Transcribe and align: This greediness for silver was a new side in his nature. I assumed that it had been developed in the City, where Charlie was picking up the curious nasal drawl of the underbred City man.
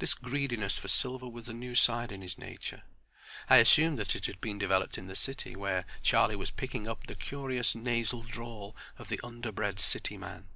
This 0.00 0.12
greediness 0.12 0.76
for 0.76 0.88
silver 0.88 1.26
was 1.26 1.48
a 1.48 1.54
new 1.54 1.74
side 1.74 2.12
in 2.12 2.20
his 2.20 2.36
nature. 2.36 2.82
I 3.48 3.56
assumed 3.56 3.98
that 3.98 4.14
it 4.14 4.26
had 4.26 4.38
been 4.38 4.58
developed 4.58 4.98
in 4.98 5.06
the 5.06 5.16
City, 5.16 5.56
where 5.56 5.86
Charlie 6.02 6.36
was 6.36 6.50
picking 6.50 6.86
up 6.86 7.06
the 7.06 7.14
curious 7.14 7.74
nasal 7.74 8.22
drawl 8.22 8.76
of 8.98 9.08
the 9.08 9.18
underbred 9.24 9.80
City 9.80 10.18
man. 10.18 10.48